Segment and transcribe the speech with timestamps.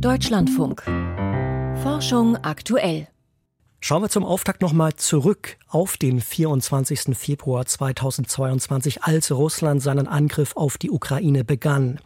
[0.00, 0.82] Deutschlandfunk.
[1.82, 3.08] Forschung aktuell.
[3.80, 7.16] Schauen wir zum Auftakt nochmal zurück auf den 24.
[7.16, 11.98] Februar 2022, als Russland seinen Angriff auf die Ukraine begann.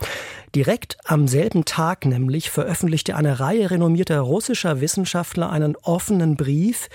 [0.54, 6.88] Direkt am selben Tag nämlich veröffentlichte eine Reihe renommierter russischer Wissenschaftler einen offenen Brief,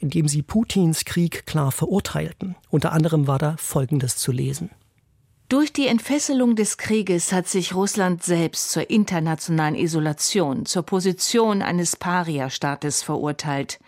[0.00, 2.56] in dem sie Putins Krieg klar verurteilten.
[2.68, 4.70] Unter anderem war da Folgendes zu lesen.
[5.52, 11.94] Durch die Entfesselung des Krieges hat sich Russland selbst zur internationalen Isolation, zur Position eines
[11.94, 13.78] Paria-Staates verurteilt.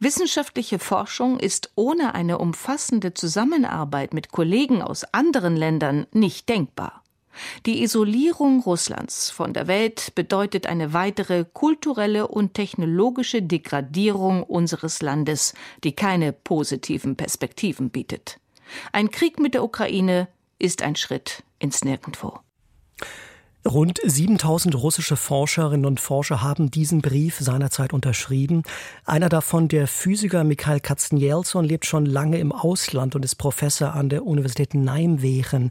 [0.00, 7.02] Wissenschaftliche Forschung ist ohne eine umfassende Zusammenarbeit mit Kollegen aus anderen Ländern nicht denkbar.
[7.64, 15.54] Die Isolierung Russlands von der Welt bedeutet eine weitere kulturelle und technologische Degradierung unseres Landes,
[15.84, 18.38] die keine positiven Perspektiven bietet.
[18.92, 22.40] Ein Krieg mit der Ukraine ist ein Schritt ins Nirgendwo.
[23.66, 28.62] Rund 7000 russische Forscherinnen und Forscher haben diesen Brief seinerzeit unterschrieben.
[29.04, 34.08] Einer davon, der Physiker Mikhail Katzenjelson, lebt schon lange im Ausland und ist Professor an
[34.08, 35.70] der Universität Nijmegen.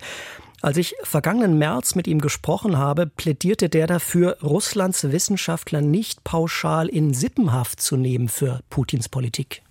[0.61, 6.87] Als ich vergangenen März mit ihm gesprochen habe, plädierte der dafür, Russlands Wissenschaftler nicht pauschal
[6.89, 9.61] in Sippenhaft zu nehmen für Putins Politik.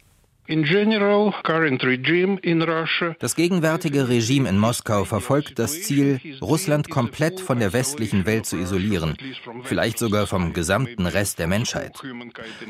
[3.19, 8.57] Das gegenwärtige Regime in Moskau verfolgt das Ziel, Russland komplett von der westlichen Welt zu
[8.57, 9.17] isolieren,
[9.65, 12.01] vielleicht sogar vom gesamten Rest der Menschheit.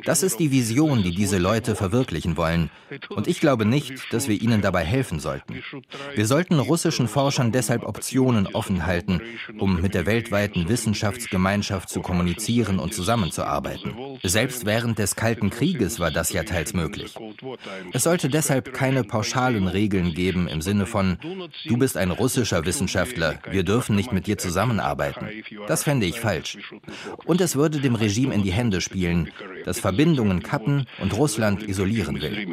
[0.05, 2.71] Das ist die Vision, die diese Leute verwirklichen wollen.
[3.11, 5.63] Und ich glaube nicht, dass wir ihnen dabei helfen sollten.
[6.15, 9.21] Wir sollten russischen Forschern deshalb Optionen offen halten,
[9.59, 13.95] um mit der weltweiten Wissenschaftsgemeinschaft zu kommunizieren und zusammenzuarbeiten.
[14.23, 17.15] Selbst während des Kalten Krieges war das ja teils möglich.
[17.93, 21.19] Es sollte deshalb keine pauschalen Regeln geben im Sinne von,
[21.67, 25.29] du bist ein russischer Wissenschaftler, wir dürfen nicht mit dir zusammenarbeiten.
[25.67, 26.59] Das fände ich falsch.
[27.25, 29.31] Und es würde dem Regime in die Hände spielen,
[29.65, 32.47] das Verbindungen kappen und Russland isolieren will.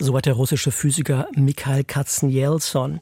[0.00, 2.98] Soweit der russische Physiker Mikhail Katzenjelson.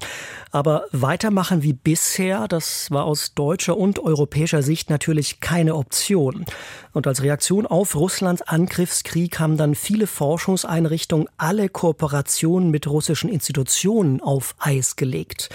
[0.50, 6.44] Aber weitermachen wie bisher, das war aus deutscher und europäischer Sicht natürlich keine Option.
[6.92, 14.20] Und als Reaktion auf Russlands Angriffskrieg haben dann viele Forschungseinrichtungen alle Kooperationen mit russischen Institutionen
[14.20, 15.48] auf Eis gelegt.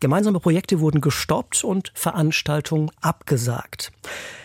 [0.00, 3.92] Gemeinsame Projekte wurden gestoppt und Veranstaltungen abgesagt.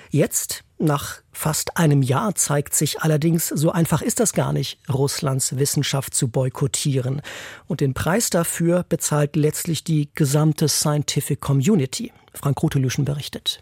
[0.10, 5.58] Jetzt, nach fast einem Jahr, zeigt sich allerdings, so einfach ist das gar nicht, Russlands
[5.58, 7.22] Wissenschaft zu boykottieren.
[7.68, 12.12] Und den Preis dafür bezahlt letztlich die gesamte Scientific Community.
[12.34, 13.62] Frank Rutelüschen berichtet.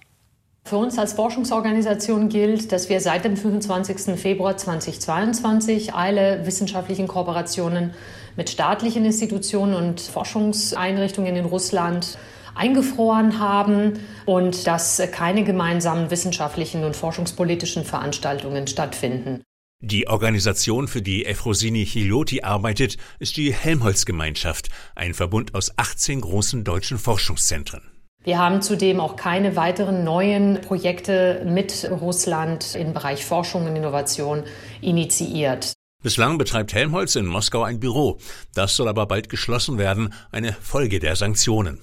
[0.63, 4.19] Für uns als Forschungsorganisation gilt, dass wir seit dem 25.
[4.19, 7.93] Februar 2022 alle wissenschaftlichen Kooperationen
[8.38, 12.17] mit staatlichen Institutionen und Forschungseinrichtungen in Russland
[12.56, 19.41] eingefroren haben und dass keine gemeinsamen wissenschaftlichen und forschungspolitischen Veranstaltungen stattfinden.
[19.84, 26.63] Die Organisation, für die Efrosini Chiloti arbeitet, ist die Helmholtz-Gemeinschaft, ein Verbund aus 18 großen
[26.63, 27.81] deutschen Forschungszentren.
[28.23, 34.44] Wir haben zudem auch keine weiteren neuen Projekte mit Russland im Bereich Forschung und Innovation
[34.81, 35.73] initiiert.
[36.03, 38.19] Bislang betreibt Helmholtz in Moskau ein Büro.
[38.53, 41.79] Das soll aber bald geschlossen werden, eine Folge der Sanktionen.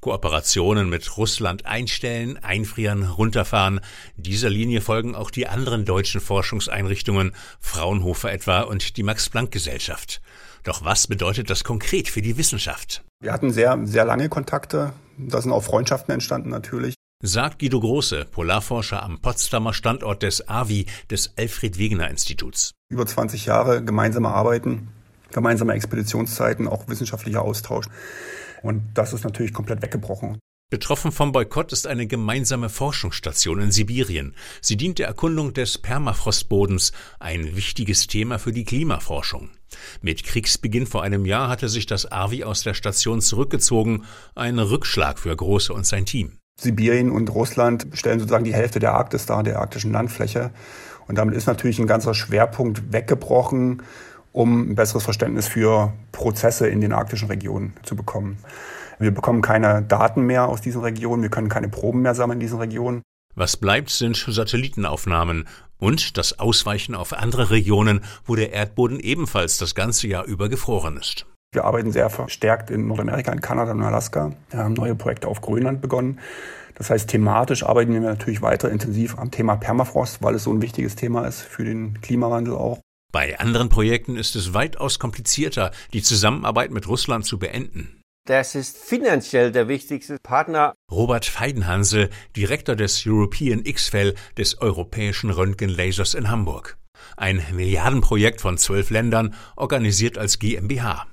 [0.00, 3.80] Kooperationen mit Russland einstellen, einfrieren, runterfahren.
[4.16, 10.20] Dieser Linie folgen auch die anderen deutschen Forschungseinrichtungen, Fraunhofer etwa und die Max-Planck-Gesellschaft.
[10.62, 13.02] Doch was bedeutet das konkret für die Wissenschaft?
[13.20, 14.92] Wir hatten sehr, sehr lange Kontakte.
[15.16, 16.94] Da sind auch Freundschaften entstanden natürlich.
[17.20, 22.74] Sagt Guido Große, Polarforscher am Potsdamer Standort des AVI, des Alfred Wegener Instituts.
[22.90, 24.88] Über 20 Jahre gemeinsame Arbeiten,
[25.32, 27.86] gemeinsame Expeditionszeiten, auch wissenschaftlicher Austausch.
[28.62, 30.38] Und das ist natürlich komplett weggebrochen.
[30.70, 34.34] Betroffen vom Boykott ist eine gemeinsame Forschungsstation in Sibirien.
[34.60, 39.48] Sie dient der Erkundung des Permafrostbodens, ein wichtiges Thema für die Klimaforschung.
[40.02, 44.04] Mit Kriegsbeginn vor einem Jahr hatte sich das AVI aus der Station zurückgezogen,
[44.34, 46.36] ein Rückschlag für Große und sein Team.
[46.60, 50.50] Sibirien und Russland stellen sozusagen die Hälfte der Arktis dar, der arktischen Landfläche.
[51.06, 53.82] Und damit ist natürlich ein ganzer Schwerpunkt weggebrochen
[54.38, 58.38] um ein besseres Verständnis für Prozesse in den arktischen Regionen zu bekommen.
[59.00, 62.46] Wir bekommen keine Daten mehr aus diesen Regionen, wir können keine Proben mehr sammeln in
[62.46, 63.02] diesen Regionen.
[63.34, 65.48] Was bleibt, sind Satellitenaufnahmen
[65.78, 70.96] und das Ausweichen auf andere Regionen, wo der Erdboden ebenfalls das ganze Jahr über gefroren
[70.98, 71.26] ist.
[71.52, 74.32] Wir arbeiten sehr verstärkt in Nordamerika, in Kanada und Alaska.
[74.50, 76.20] Wir haben neue Projekte auf Grönland begonnen.
[76.76, 80.62] Das heißt, thematisch arbeiten wir natürlich weiter intensiv am Thema Permafrost, weil es so ein
[80.62, 82.78] wichtiges Thema ist für den Klimawandel auch.
[83.10, 88.02] Bei anderen Projekten ist es weitaus komplizierter, die Zusammenarbeit mit Russland zu beenden.
[88.26, 90.74] Das ist finanziell der wichtigste Partner.
[90.90, 96.76] Robert Feidenhansel, Direktor des European X-Fell des europäischen Röntgenlasers in Hamburg.
[97.16, 101.06] Ein Milliardenprojekt von zwölf Ländern, organisiert als GmbH.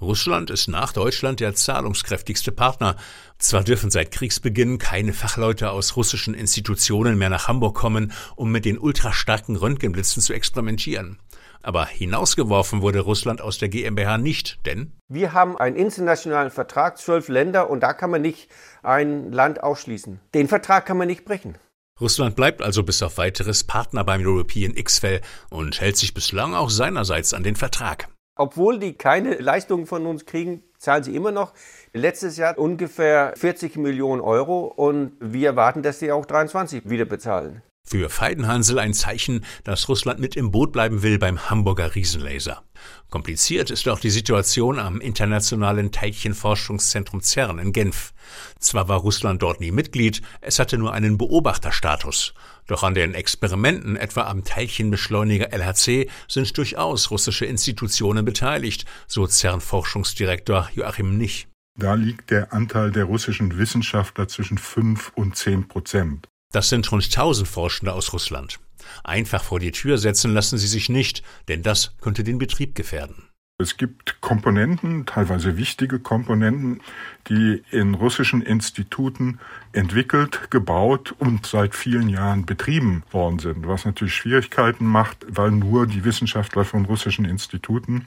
[0.00, 2.96] Russland ist nach Deutschland der zahlungskräftigste Partner.
[3.38, 8.64] Zwar dürfen seit Kriegsbeginn keine Fachleute aus russischen Institutionen mehr nach Hamburg kommen, um mit
[8.64, 11.18] den ultrastarken Röntgenblitzen zu experimentieren.
[11.62, 17.28] Aber hinausgeworfen wurde Russland aus der GmbH nicht, denn wir haben einen internationalen Vertrag, zwölf
[17.28, 18.50] Länder, und da kann man nicht
[18.82, 20.20] ein Land ausschließen.
[20.34, 21.58] Den Vertrag kann man nicht brechen.
[21.98, 26.68] Russland bleibt also bis auf weiteres Partner beim European X-Fell und hält sich bislang auch
[26.68, 28.08] seinerseits an den Vertrag.
[28.36, 31.54] Obwohl die keine Leistungen von uns kriegen, zahlen sie immer noch
[31.94, 37.62] letztes Jahr ungefähr 40 Millionen Euro und wir erwarten, dass sie auch 23 wieder bezahlen.
[37.88, 42.64] Für Feidenhansel ein Zeichen, dass Russland mit im Boot bleiben will beim Hamburger Riesenlaser.
[43.10, 48.12] Kompliziert ist auch die Situation am Internationalen Teilchenforschungszentrum CERN in Genf.
[48.58, 52.34] Zwar war Russland dort nie Mitglied, es hatte nur einen Beobachterstatus.
[52.66, 60.70] Doch an den Experimenten, etwa am Teilchenbeschleuniger LHC, sind durchaus russische Institutionen beteiligt, so CERN-Forschungsdirektor
[60.74, 61.46] Joachim Nich.
[61.78, 66.28] Da liegt der Anteil der russischen Wissenschaftler zwischen 5 und 10 Prozent.
[66.52, 68.58] Das sind rund 1000 Forschende aus Russland.
[69.04, 73.28] Einfach vor die Tür setzen lassen sie sich nicht, denn das könnte den Betrieb gefährden.
[73.58, 76.82] Es gibt Komponenten, teilweise wichtige Komponenten,
[77.28, 79.40] die in russischen Instituten
[79.72, 85.86] entwickelt, gebaut und seit vielen Jahren betrieben worden sind, was natürlich Schwierigkeiten macht, weil nur
[85.86, 88.06] die Wissenschaftler von russischen Instituten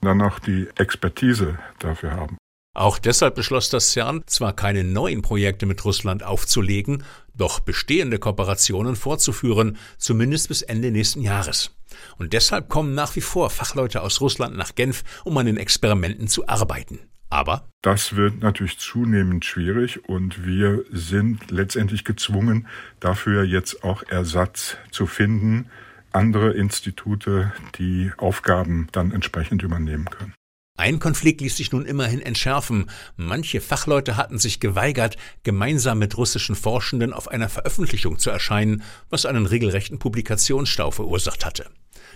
[0.00, 2.38] dann auch die Expertise dafür haben.
[2.74, 7.02] Auch deshalb beschloss das CERN, zwar keine neuen Projekte mit Russland aufzulegen,
[7.34, 11.76] doch bestehende Kooperationen fortzuführen, zumindest bis Ende nächsten Jahres.
[12.16, 16.28] Und deshalb kommen nach wie vor Fachleute aus Russland nach Genf, um an den Experimenten
[16.28, 17.00] zu arbeiten.
[17.28, 22.68] Aber das wird natürlich zunehmend schwierig und wir sind letztendlich gezwungen,
[23.00, 25.70] dafür jetzt auch Ersatz zu finden,
[26.12, 30.34] andere Institute, die Aufgaben dann entsprechend übernehmen können.
[30.78, 32.90] Ein Konflikt ließ sich nun immerhin entschärfen.
[33.16, 39.26] Manche Fachleute hatten sich geweigert, gemeinsam mit russischen Forschenden auf einer Veröffentlichung zu erscheinen, was
[39.26, 41.70] einen regelrechten Publikationsstau verursacht hatte.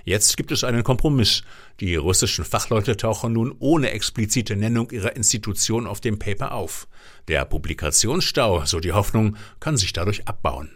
[0.04, 1.42] Jetzt gibt es einen Kompromiss.
[1.80, 6.88] Die russischen Fachleute tauchen nun ohne explizite Nennung ihrer Institution auf dem Paper auf.
[7.28, 10.70] Der Publikationsstau, so die Hoffnung, kann sich dadurch abbauen.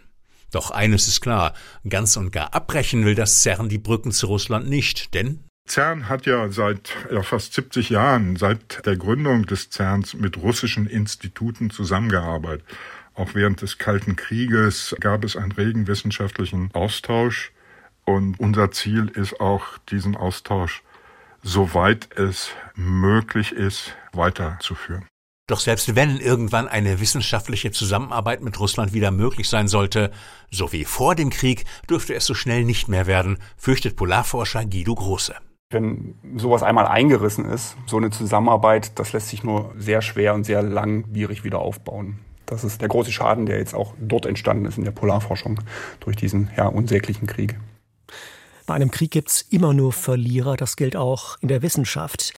[0.51, 1.53] Doch eines ist klar,
[1.87, 6.25] ganz und gar abbrechen will das CERN die Brücken zu Russland nicht, denn CERN hat
[6.25, 12.65] ja seit ja, fast 70 Jahren, seit der Gründung des CERNs, mit russischen Instituten zusammengearbeitet.
[13.13, 17.51] Auch während des Kalten Krieges gab es einen regen wissenschaftlichen Austausch.
[18.03, 20.83] Und unser Ziel ist auch, diesen Austausch,
[21.43, 25.05] soweit es möglich ist, weiterzuführen.
[25.47, 30.11] Doch selbst wenn irgendwann eine wissenschaftliche Zusammenarbeit mit Russland wieder möglich sein sollte,
[30.49, 34.95] so wie vor dem Krieg, dürfte es so schnell nicht mehr werden, fürchtet Polarforscher Guido
[34.95, 35.35] Große.
[35.71, 40.43] Wenn sowas einmal eingerissen ist, so eine Zusammenarbeit, das lässt sich nur sehr schwer und
[40.43, 42.19] sehr langwierig wieder aufbauen.
[42.45, 45.61] Das ist der große Schaden, der jetzt auch dort entstanden ist in der Polarforschung
[46.01, 47.57] durch diesen ja, unsäglichen Krieg.
[48.65, 52.33] Bei einem Krieg gibt es immer nur Verlierer, das gilt auch in der Wissenschaft.